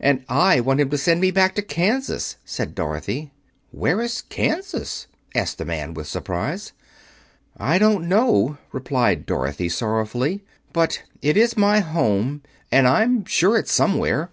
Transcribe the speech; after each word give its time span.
"And 0.00 0.24
I 0.28 0.58
want 0.58 0.80
him 0.80 0.90
to 0.90 0.98
send 0.98 1.20
me 1.20 1.30
back 1.30 1.54
to 1.54 1.62
Kansas," 1.62 2.34
said 2.44 2.74
Dorothy. 2.74 3.30
"Where 3.70 4.00
is 4.00 4.22
Kansas?" 4.22 5.06
asked 5.36 5.58
the 5.58 5.64
man, 5.64 5.94
with 5.94 6.08
surprise. 6.08 6.72
"I 7.56 7.78
don't 7.78 8.08
know," 8.08 8.58
replied 8.72 9.24
Dorothy 9.24 9.68
sorrowfully, 9.68 10.42
"but 10.72 11.02
it 11.22 11.36
is 11.36 11.56
my 11.56 11.78
home, 11.78 12.42
and 12.72 12.88
I'm 12.88 13.24
sure 13.24 13.56
it's 13.56 13.70
somewhere." 13.70 14.30